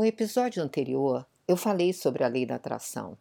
No 0.00 0.06
episódio 0.06 0.62
anterior, 0.62 1.26
eu 1.46 1.58
falei 1.58 1.92
sobre 1.92 2.24
a 2.24 2.26
lei 2.26 2.46
da 2.46 2.54
atração. 2.54 3.18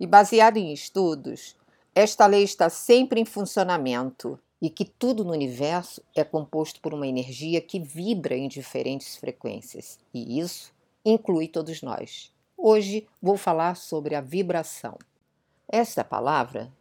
E 0.00 0.06
baseado 0.06 0.56
em 0.56 0.72
estudos, 0.72 1.54
esta 1.94 2.24
lei 2.24 2.42
está 2.42 2.70
sempre 2.70 3.20
em 3.20 3.26
funcionamento 3.26 4.40
e 4.62 4.70
que 4.70 4.86
tudo 4.86 5.26
no 5.26 5.32
universo 5.32 6.02
é 6.16 6.24
composto 6.24 6.80
por 6.80 6.94
uma 6.94 7.06
energia 7.06 7.60
que 7.60 7.78
vibra 7.78 8.34
em 8.34 8.48
diferentes 8.48 9.16
frequências, 9.16 9.98
e 10.14 10.40
isso 10.40 10.72
inclui 11.04 11.46
todos 11.46 11.82
nós. 11.82 12.32
Hoje 12.56 13.06
vou 13.20 13.36
falar 13.36 13.76
sobre 13.76 14.14
a 14.14 14.22
vibração. 14.22 14.96
Esta 15.68 16.02
palavra 16.02 16.72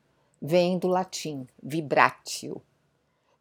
vem 0.42 0.80
do 0.80 0.88
latim 0.88 1.45
vibratio. 1.62 2.62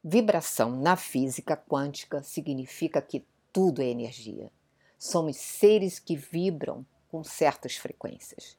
Vibração 0.03 0.73
na 0.73 0.97
física 0.97 1.57
quântica 1.57 2.21
significa 2.25 3.01
que 3.01 3.25
tudo 3.53 3.81
é 3.81 3.87
energia. 3.87 4.51
Somos 4.99 5.37
seres 5.37 5.99
que 5.99 6.17
vibram 6.17 6.85
com 7.09 7.23
certas 7.23 7.77
frequências. 7.77 8.57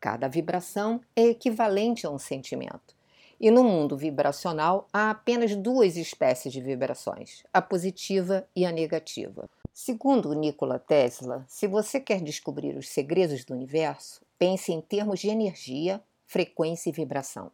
Cada 0.00 0.28
vibração 0.28 1.00
é 1.14 1.26
equivalente 1.26 2.06
a 2.06 2.10
um 2.10 2.18
sentimento. 2.18 2.94
E 3.38 3.50
no 3.50 3.62
mundo 3.62 3.96
vibracional 3.96 4.88
há 4.92 5.10
apenas 5.10 5.54
duas 5.54 5.96
espécies 5.96 6.52
de 6.52 6.60
vibrações, 6.60 7.42
a 7.52 7.60
positiva 7.60 8.48
e 8.56 8.64
a 8.64 8.72
negativa. 8.72 9.48
Segundo 9.74 10.32
Nikola 10.32 10.78
Tesla, 10.78 11.44
se 11.46 11.66
você 11.66 12.00
quer 12.00 12.22
descobrir 12.22 12.74
os 12.78 12.88
segredos 12.88 13.44
do 13.44 13.52
universo, 13.52 14.22
pense 14.38 14.72
em 14.72 14.80
termos 14.80 15.20
de 15.20 15.28
energia, 15.28 16.02
frequência 16.24 16.88
e 16.88 16.92
vibração. 16.92 17.52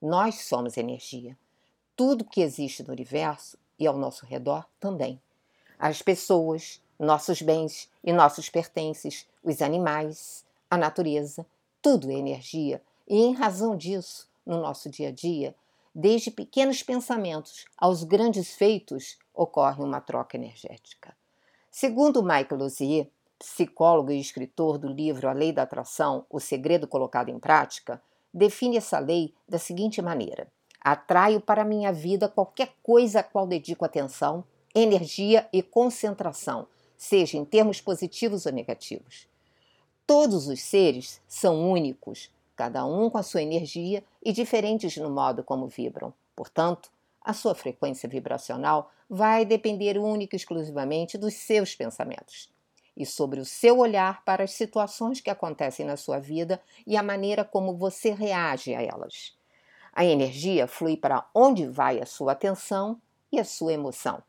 Nós 0.00 0.46
somos 0.46 0.76
energia. 0.76 1.38
Tudo 1.94 2.24
que 2.24 2.42
existe 2.42 2.82
no 2.82 2.92
universo 2.92 3.56
e 3.78 3.86
ao 3.86 3.96
nosso 3.96 4.26
redor 4.26 4.66
também. 4.80 5.20
As 5.78 6.02
pessoas, 6.02 6.82
nossos 6.98 7.42
bens 7.42 7.88
e 8.02 8.12
nossos 8.12 8.48
pertences, 8.48 9.26
os 9.42 9.60
animais, 9.60 10.44
a 10.70 10.76
natureza, 10.76 11.46
tudo 11.80 12.10
é 12.10 12.14
energia. 12.14 12.82
E 13.08 13.16
em 13.16 13.34
razão 13.34 13.76
disso, 13.76 14.28
no 14.46 14.60
nosso 14.60 14.88
dia 14.88 15.08
a 15.08 15.12
dia, 15.12 15.54
desde 15.94 16.30
pequenos 16.30 16.82
pensamentos 16.82 17.66
aos 17.76 18.04
grandes 18.04 18.54
feitos, 18.54 19.18
ocorre 19.34 19.82
uma 19.82 20.00
troca 20.00 20.36
energética. 20.36 21.14
Segundo 21.70 22.22
Michael 22.22 22.56
Luzier, 22.58 23.08
psicólogo 23.38 24.12
e 24.12 24.20
escritor 24.20 24.78
do 24.78 24.88
livro 24.88 25.28
A 25.28 25.32
Lei 25.32 25.52
da 25.52 25.62
Atração, 25.62 26.24
O 26.30 26.38
Segredo 26.38 26.86
Colocado 26.86 27.28
em 27.28 27.38
Prática, 27.38 28.00
define 28.32 28.76
essa 28.76 28.98
lei 28.98 29.34
da 29.48 29.58
seguinte 29.58 30.00
maneira: 30.00 30.46
atraio 30.80 31.40
para 31.40 31.64
minha 31.64 31.92
vida 31.92 32.28
qualquer 32.28 32.74
coisa 32.82 33.20
a 33.20 33.22
qual 33.22 33.46
dedico 33.46 33.84
atenção, 33.84 34.44
energia 34.74 35.48
e 35.52 35.62
concentração, 35.62 36.66
seja 37.02 37.36
em 37.36 37.44
termos 37.44 37.80
positivos 37.80 38.46
ou 38.46 38.52
negativos. 38.52 39.26
Todos 40.06 40.46
os 40.46 40.62
seres 40.62 41.20
são 41.26 41.68
únicos, 41.68 42.30
cada 42.54 42.86
um 42.86 43.10
com 43.10 43.18
a 43.18 43.24
sua 43.24 43.42
energia 43.42 44.04
e 44.24 44.32
diferentes 44.32 44.96
no 44.96 45.10
modo 45.10 45.42
como 45.42 45.66
vibram. 45.66 46.14
Portanto, 46.36 46.92
a 47.20 47.32
sua 47.32 47.56
frequência 47.56 48.08
vibracional 48.08 48.92
vai 49.10 49.44
depender 49.44 49.98
única 49.98 50.36
e 50.36 50.38
exclusivamente 50.38 51.18
dos 51.18 51.34
seus 51.34 51.74
pensamentos 51.74 52.48
e 52.96 53.04
sobre 53.04 53.40
o 53.40 53.44
seu 53.44 53.80
olhar 53.80 54.24
para 54.24 54.44
as 54.44 54.52
situações 54.52 55.20
que 55.20 55.28
acontecem 55.28 55.84
na 55.84 55.96
sua 55.96 56.20
vida 56.20 56.62
e 56.86 56.96
a 56.96 57.02
maneira 57.02 57.44
como 57.44 57.76
você 57.76 58.12
reage 58.12 58.76
a 58.76 58.80
elas. 58.80 59.36
A 59.92 60.04
energia 60.04 60.68
flui 60.68 60.96
para 60.96 61.28
onde 61.34 61.66
vai 61.66 62.00
a 62.00 62.06
sua 62.06 62.30
atenção 62.30 63.02
e 63.32 63.40
a 63.40 63.44
sua 63.44 63.72
emoção. 63.72 64.22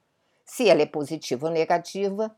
Se 0.43 0.67
ela 0.67 0.81
é 0.81 0.87
positiva 0.87 1.45
ou 1.45 1.53
negativa, 1.53 2.35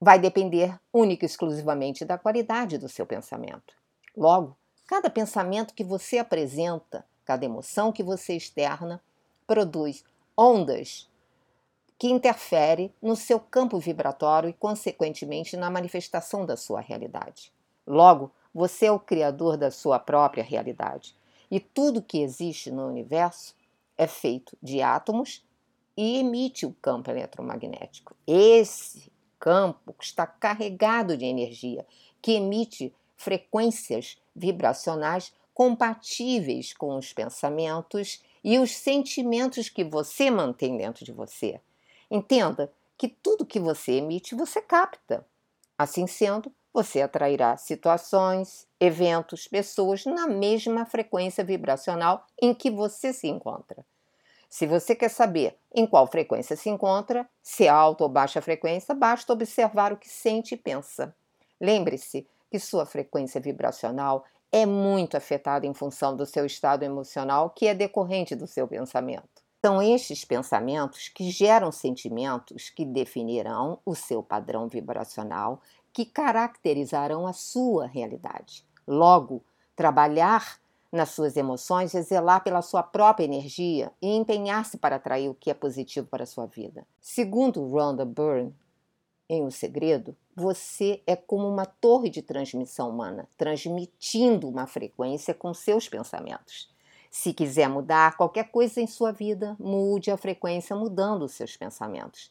vai 0.00 0.18
depender 0.18 0.78
única 0.92 1.24
e 1.24 1.26
exclusivamente 1.26 2.04
da 2.04 2.18
qualidade 2.18 2.78
do 2.78 2.88
seu 2.88 3.06
pensamento. 3.06 3.74
Logo, 4.16 4.56
cada 4.86 5.10
pensamento 5.10 5.74
que 5.74 5.84
você 5.84 6.18
apresenta, 6.18 7.04
cada 7.24 7.44
emoção 7.44 7.92
que 7.92 8.02
você 8.02 8.36
externa, 8.36 9.02
produz 9.46 10.04
ondas 10.36 11.08
que 11.98 12.08
interfere 12.08 12.94
no 13.00 13.16
seu 13.16 13.40
campo 13.40 13.78
vibratório 13.78 14.50
e, 14.50 14.52
consequentemente, 14.52 15.56
na 15.56 15.70
manifestação 15.70 16.44
da 16.44 16.56
sua 16.56 16.80
realidade. 16.80 17.52
Logo, 17.86 18.30
você 18.52 18.86
é 18.86 18.92
o 18.92 19.00
criador 19.00 19.56
da 19.56 19.70
sua 19.70 19.98
própria 19.98 20.44
realidade. 20.44 21.16
E 21.50 21.58
tudo 21.58 22.02
que 22.02 22.20
existe 22.20 22.70
no 22.70 22.86
universo 22.86 23.54
é 23.96 24.06
feito 24.06 24.56
de 24.62 24.82
átomos 24.82 25.44
e 25.96 26.18
emite 26.18 26.66
o 26.66 26.74
campo 26.82 27.10
eletromagnético. 27.10 28.14
Esse 28.26 29.10
campo 29.38 29.94
está 30.00 30.26
carregado 30.26 31.16
de 31.16 31.24
energia 31.24 31.86
que 32.20 32.32
emite 32.32 32.94
frequências 33.16 34.18
vibracionais 34.34 35.32
compatíveis 35.54 36.72
com 36.72 36.96
os 36.96 37.12
pensamentos 37.12 38.22
e 38.44 38.58
os 38.58 38.76
sentimentos 38.76 39.68
que 39.68 39.82
você 39.82 40.30
mantém 40.30 40.76
dentro 40.76 41.04
de 41.04 41.12
você. 41.12 41.60
Entenda 42.10 42.72
que 42.96 43.08
tudo 43.08 43.46
que 43.46 43.58
você 43.58 43.92
emite 43.92 44.34
você 44.34 44.60
capta. 44.60 45.26
Assim 45.78 46.06
sendo, 46.06 46.52
você 46.72 47.00
atrairá 47.00 47.56
situações, 47.56 48.68
eventos, 48.78 49.48
pessoas 49.48 50.04
na 50.04 50.26
mesma 50.26 50.84
frequência 50.84 51.42
vibracional 51.42 52.26
em 52.40 52.54
que 52.54 52.70
você 52.70 53.12
se 53.12 53.26
encontra. 53.26 53.84
Se 54.48 54.66
você 54.66 54.94
quer 54.94 55.10
saber 55.10 55.58
em 55.74 55.86
qual 55.86 56.06
frequência 56.06 56.56
se 56.56 56.68
encontra, 56.68 57.28
se 57.42 57.64
é 57.64 57.68
alta 57.68 58.04
ou 58.04 58.08
baixa 58.08 58.40
frequência, 58.40 58.94
basta 58.94 59.32
observar 59.32 59.92
o 59.92 59.96
que 59.96 60.08
sente 60.08 60.54
e 60.54 60.56
pensa. 60.56 61.14
Lembre-se 61.60 62.26
que 62.50 62.58
sua 62.58 62.86
frequência 62.86 63.40
vibracional 63.40 64.24
é 64.52 64.64
muito 64.64 65.16
afetada 65.16 65.66
em 65.66 65.74
função 65.74 66.16
do 66.16 66.24
seu 66.24 66.46
estado 66.46 66.84
emocional, 66.84 67.50
que 67.50 67.66
é 67.66 67.74
decorrente 67.74 68.34
do 68.34 68.46
seu 68.46 68.66
pensamento. 68.66 69.44
São 69.64 69.82
estes 69.82 70.24
pensamentos 70.24 71.08
que 71.08 71.30
geram 71.30 71.72
sentimentos 71.72 72.70
que 72.70 72.84
definirão 72.84 73.80
o 73.84 73.94
seu 73.94 74.22
padrão 74.22 74.68
vibracional, 74.68 75.60
que 75.92 76.04
caracterizarão 76.04 77.26
a 77.26 77.32
sua 77.32 77.86
realidade. 77.86 78.64
Logo, 78.86 79.44
trabalhar 79.74 80.60
nas 80.96 81.10
suas 81.10 81.36
emoções 81.36 81.94
é 81.94 82.02
zelar 82.02 82.42
pela 82.42 82.62
sua 82.62 82.82
própria 82.82 83.24
energia 83.24 83.92
e 84.02 84.16
empenhar-se 84.16 84.78
para 84.78 84.96
atrair 84.96 85.28
o 85.28 85.34
que 85.34 85.50
é 85.50 85.54
positivo 85.54 86.06
para 86.08 86.24
a 86.24 86.26
sua 86.26 86.46
vida. 86.46 86.86
Segundo 87.00 87.64
Rhonda 87.64 88.04
Byrne, 88.04 88.54
em 89.28 89.44
O 89.44 89.50
Segredo, 89.50 90.16
você 90.34 91.02
é 91.06 91.16
como 91.16 91.48
uma 91.48 91.66
torre 91.66 92.08
de 92.08 92.22
transmissão 92.22 92.90
humana, 92.90 93.28
transmitindo 93.36 94.48
uma 94.48 94.66
frequência 94.66 95.34
com 95.34 95.52
seus 95.52 95.88
pensamentos. 95.88 96.68
Se 97.10 97.32
quiser 97.32 97.68
mudar 97.68 98.16
qualquer 98.16 98.50
coisa 98.50 98.80
em 98.80 98.86
sua 98.86 99.10
vida, 99.12 99.56
mude 99.58 100.10
a 100.10 100.16
frequência 100.16 100.76
mudando 100.76 101.22
os 101.22 101.32
seus 101.32 101.56
pensamentos. 101.56 102.30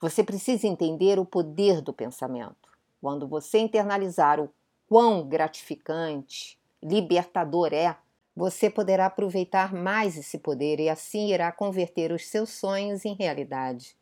Você 0.00 0.24
precisa 0.24 0.66
entender 0.66 1.18
o 1.18 1.24
poder 1.24 1.80
do 1.80 1.92
pensamento. 1.92 2.70
Quando 3.00 3.28
você 3.28 3.58
internalizar 3.58 4.40
o 4.40 4.50
quão 4.88 5.26
gratificante, 5.26 6.58
libertador 6.86 7.72
é, 7.72 7.96
você 8.34 8.70
poderá 8.70 9.06
aproveitar 9.06 9.74
mais 9.74 10.16
esse 10.16 10.38
poder 10.38 10.78
e 10.78 10.88
assim 10.88 11.32
irá 11.32 11.50
converter 11.50 12.12
os 12.12 12.26
seus 12.26 12.50
sonhos 12.50 13.04
em 13.04 13.14
realidade. 13.14 13.96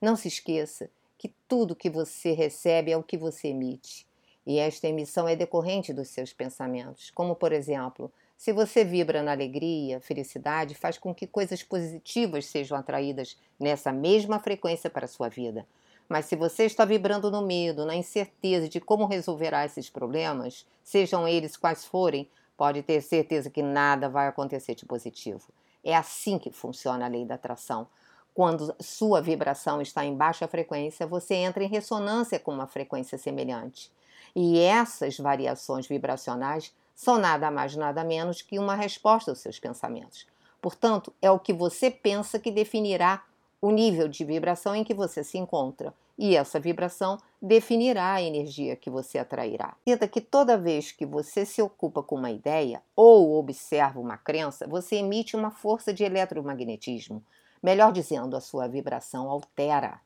Não 0.00 0.16
se 0.16 0.28
esqueça 0.28 0.88
que 1.18 1.34
tudo 1.46 1.76
que 1.76 1.90
você 1.90 2.32
recebe 2.32 2.92
é 2.92 2.96
o 2.96 3.02
que 3.02 3.18
você 3.18 3.48
emite. 3.48 4.06
E 4.46 4.58
esta 4.58 4.88
emissão 4.88 5.28
é 5.28 5.36
decorrente 5.36 5.92
dos 5.92 6.08
seus 6.08 6.32
pensamentos, 6.32 7.10
como, 7.10 7.36
por 7.36 7.52
exemplo, 7.52 8.10
se 8.38 8.52
você 8.54 8.82
vibra 8.84 9.22
na 9.22 9.32
alegria, 9.32 10.00
felicidade, 10.00 10.74
faz 10.74 10.96
com 10.96 11.14
que 11.14 11.26
coisas 11.26 11.62
positivas 11.62 12.46
sejam 12.46 12.78
atraídas 12.78 13.36
nessa 13.58 13.92
mesma 13.92 14.38
frequência 14.38 14.88
para 14.88 15.04
a 15.04 15.08
sua 15.08 15.28
vida. 15.28 15.66
Mas 16.08 16.24
se 16.24 16.34
você 16.34 16.64
está 16.64 16.84
vibrando 16.84 17.30
no 17.30 17.42
medo, 17.42 17.84
na 17.84 17.94
incerteza 17.94 18.66
de 18.66 18.80
como 18.80 19.04
resolverá 19.04 19.64
esses 19.64 19.90
problemas, 19.90 20.66
sejam 20.82 21.28
eles 21.28 21.56
quais 21.56 21.84
forem, 21.84 22.28
pode 22.60 22.82
ter 22.82 23.00
certeza 23.00 23.48
que 23.48 23.62
nada 23.62 24.06
vai 24.06 24.28
acontecer 24.28 24.74
de 24.74 24.84
positivo. 24.84 25.48
É 25.82 25.96
assim 25.96 26.38
que 26.38 26.50
funciona 26.50 27.06
a 27.06 27.08
lei 27.08 27.24
da 27.24 27.36
atração. 27.36 27.86
Quando 28.34 28.76
sua 28.78 29.22
vibração 29.22 29.80
está 29.80 30.04
em 30.04 30.14
baixa 30.14 30.46
frequência, 30.46 31.06
você 31.06 31.36
entra 31.36 31.64
em 31.64 31.68
ressonância 31.68 32.38
com 32.38 32.52
uma 32.52 32.66
frequência 32.66 33.16
semelhante. 33.16 33.90
E 34.36 34.60
essas 34.60 35.16
variações 35.16 35.86
vibracionais 35.86 36.70
são 36.94 37.16
nada 37.16 37.50
mais 37.50 37.74
nada 37.76 38.04
menos 38.04 38.42
que 38.42 38.58
uma 38.58 38.74
resposta 38.74 39.30
aos 39.30 39.38
seus 39.38 39.58
pensamentos. 39.58 40.26
Portanto, 40.60 41.14
é 41.22 41.30
o 41.30 41.38
que 41.38 41.54
você 41.54 41.90
pensa 41.90 42.38
que 42.38 42.50
definirá 42.50 43.24
o 43.58 43.70
nível 43.70 44.06
de 44.06 44.22
vibração 44.22 44.76
em 44.76 44.84
que 44.84 44.92
você 44.92 45.24
se 45.24 45.38
encontra, 45.38 45.94
e 46.20 46.36
essa 46.36 46.60
vibração 46.60 47.16
definirá 47.40 48.12
a 48.12 48.22
energia 48.22 48.76
que 48.76 48.90
você 48.90 49.16
atrairá. 49.16 49.74
Entenda 49.86 50.06
que 50.06 50.20
toda 50.20 50.58
vez 50.58 50.92
que 50.92 51.06
você 51.06 51.46
se 51.46 51.62
ocupa 51.62 52.02
com 52.02 52.16
uma 52.16 52.30
ideia 52.30 52.82
ou 52.94 53.38
observa 53.38 53.98
uma 53.98 54.18
crença, 54.18 54.68
você 54.68 54.96
emite 54.96 55.34
uma 55.34 55.50
força 55.50 55.94
de 55.94 56.04
eletromagnetismo. 56.04 57.24
Melhor 57.62 57.90
dizendo, 57.90 58.36
a 58.36 58.40
sua 58.40 58.68
vibração 58.68 59.30
altera. 59.30 59.98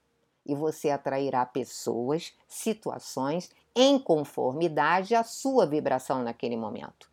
e 0.47 0.55
você 0.55 0.91
atrairá 0.91 1.45
pessoas, 1.47 2.35
situações 2.47 3.51
em 3.75 3.99
conformidade 3.99 5.15
à 5.15 5.25
sua 5.25 5.67
vibração 5.67 6.23
naquele 6.23 6.55
momento. 6.55 7.11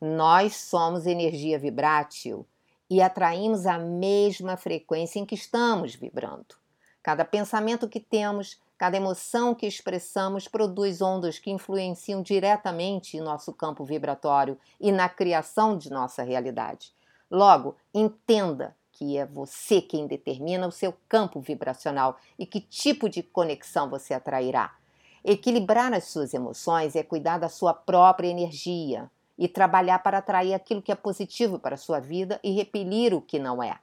Nós 0.00 0.56
somos 0.56 1.06
energia 1.06 1.60
vibrátil 1.60 2.44
e 2.90 3.00
atraímos 3.00 3.66
a 3.66 3.78
mesma 3.78 4.56
frequência 4.56 5.20
em 5.20 5.24
que 5.24 5.36
estamos 5.36 5.94
vibrando. 5.94 6.61
Cada 7.02 7.24
pensamento 7.24 7.88
que 7.88 7.98
temos, 7.98 8.60
cada 8.78 8.96
emoção 8.96 9.54
que 9.54 9.66
expressamos 9.66 10.46
produz 10.46 11.02
ondas 11.02 11.38
que 11.38 11.50
influenciam 11.50 12.22
diretamente 12.22 13.16
em 13.16 13.20
nosso 13.20 13.52
campo 13.52 13.84
vibratório 13.84 14.58
e 14.80 14.92
na 14.92 15.08
criação 15.08 15.76
de 15.76 15.90
nossa 15.90 16.22
realidade. 16.22 16.92
Logo, 17.30 17.76
entenda 17.92 18.76
que 18.92 19.16
é 19.16 19.26
você 19.26 19.80
quem 19.80 20.06
determina 20.06 20.66
o 20.66 20.72
seu 20.72 20.94
campo 21.08 21.40
vibracional 21.40 22.18
e 22.38 22.46
que 22.46 22.60
tipo 22.60 23.08
de 23.08 23.22
conexão 23.22 23.88
você 23.90 24.14
atrairá. 24.14 24.76
Equilibrar 25.24 25.92
as 25.92 26.04
suas 26.04 26.34
emoções 26.34 26.94
é 26.94 27.02
cuidar 27.02 27.38
da 27.38 27.48
sua 27.48 27.72
própria 27.72 28.28
energia 28.28 29.10
e 29.38 29.48
trabalhar 29.48 30.00
para 30.00 30.18
atrair 30.18 30.54
aquilo 30.54 30.82
que 30.82 30.92
é 30.92 30.94
positivo 30.94 31.58
para 31.58 31.74
a 31.74 31.78
sua 31.78 31.98
vida 32.00 32.38
e 32.44 32.52
repelir 32.52 33.14
o 33.14 33.20
que 33.20 33.38
não 33.38 33.62
é. 33.62 33.78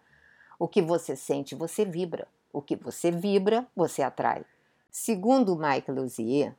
O 0.58 0.68
que 0.68 0.82
você 0.82 1.16
sente, 1.16 1.56
você 1.56 1.84
vibra. 1.84 2.28
O 2.52 2.62
que 2.62 2.76
você 2.76 3.12
vibra, 3.12 3.68
você 3.76 4.02
atrai. 4.02 4.46
Segundo 4.90 5.56
Michael 5.56 5.84
Luzier, 6.02 6.56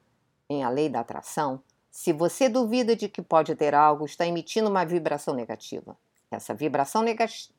em 0.48 0.62
A 0.62 0.68
Lei 0.68 0.88
da 0.88 1.00
Atração, 1.00 1.62
se 1.90 2.12
você 2.12 2.48
duvida 2.48 2.94
de 2.94 3.08
que 3.08 3.20
pode 3.20 3.54
ter 3.54 3.74
algo, 3.74 4.04
está 4.04 4.26
emitindo 4.26 4.68
uma 4.68 4.84
vibração 4.84 5.34
negativa. 5.34 5.96
Essa 6.30 6.54
vibração 6.54 7.04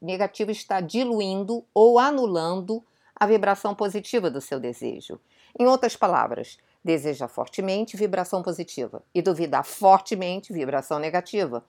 negativa 0.02 0.52
está 0.52 0.80
diluindo 0.80 1.66
ou 1.74 2.00
anulando 2.00 2.84
a 3.14 3.26
vibração 3.26 3.76
positiva 3.76 4.32
do 4.32 4.40
seu 4.40 4.60
desejo. 4.60 5.20
Em 5.60 5.68
outras 5.68 5.98
palavras, 5.98 6.58
Deseja 6.84 7.28
fortemente 7.28 7.96
vibração 7.96 8.42
positiva 8.42 9.04
e 9.14 9.22
duvidar 9.22 9.64
fortemente 9.64 10.52
vibração 10.52 10.98
negativa. 10.98 11.64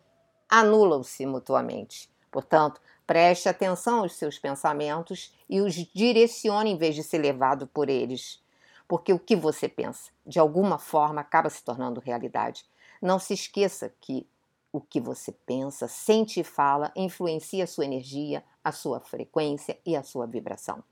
Anulam-se 0.49 1.27
mutuamente. 1.27 2.11
Portanto, 2.31 2.81
preste 3.07 3.49
atenção 3.49 4.01
aos 4.01 4.15
seus 4.15 4.39
pensamentos 4.39 5.35
e 5.49 5.61
os 5.61 5.75
direcione 5.75 6.71
em 6.71 6.77
vez 6.77 6.95
de 6.95 7.03
ser 7.03 7.19
levado 7.19 7.67
por 7.67 7.89
eles. 7.89 8.43
Porque 8.89 9.13
o 9.13 9.19
que 9.19 9.37
você 9.37 9.69
pensa, 9.69 10.11
de 10.27 10.39
alguma 10.39 10.79
forma, 10.79 11.21
acaba 11.21 11.49
se 11.49 11.63
tornando 11.63 12.01
realidade. 12.01 12.65
Não 13.01 13.19
se 13.19 13.35
esqueça 13.35 13.93
que 14.01 14.27
o 14.73 14.81
que 14.81 15.01
você 15.01 15.33
pensa, 15.33 15.87
sente 15.87 16.41
e 16.41 16.45
fala 16.45 16.91
influencia 16.97 17.65
a 17.65 17.67
sua 17.67 17.85
energia, 17.85 18.43
a 18.65 18.73
sua 18.73 19.01
frequência 19.01 19.79
e 19.85 19.95
a 19.95 20.03
sua 20.03 20.27
vibração. 20.27 20.83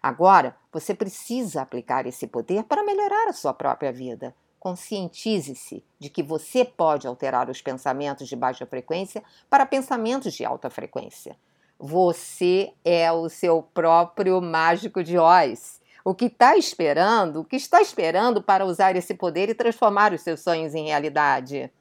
Agora, 0.00 0.56
você 0.70 0.94
precisa 0.94 1.62
aplicar 1.62 2.06
esse 2.06 2.26
poder 2.26 2.64
para 2.64 2.84
melhorar 2.84 3.26
a 3.28 3.32
sua 3.32 3.54
própria 3.54 3.90
vida. 3.90 4.34
Conscientize-se 4.60 5.82
de 5.98 6.10
que 6.10 6.22
você 6.22 6.64
pode 6.64 7.06
alterar 7.06 7.50
os 7.50 7.60
pensamentos 7.60 8.28
de 8.28 8.36
baixa 8.36 8.66
frequência 8.66 9.22
para 9.48 9.66
pensamentos 9.66 10.34
de 10.34 10.44
alta 10.44 10.70
frequência. 10.70 11.36
Você 11.78 12.72
é 12.84 13.10
o 13.12 13.28
seu 13.28 13.62
próprio 13.62 14.40
mágico 14.40 15.02
de 15.02 15.18
Oz. 15.18 15.80
O 16.04 16.14
que 16.14 16.26
está 16.26 16.56
esperando, 16.56 17.40
o 17.40 17.44
que 17.44 17.56
está 17.56 17.80
esperando 17.80 18.42
para 18.42 18.64
usar 18.64 18.94
esse 18.94 19.14
poder 19.14 19.48
e 19.48 19.54
transformar 19.54 20.12
os 20.12 20.20
seus 20.20 20.40
sonhos 20.40 20.74
em 20.74 20.86
realidade? 20.86 21.72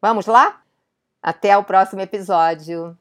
Vamos 0.00 0.26
lá? 0.26 0.62
Até 1.22 1.56
o 1.56 1.64
próximo 1.64 2.00
episódio. 2.00 2.96